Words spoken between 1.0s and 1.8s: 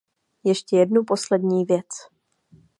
poslední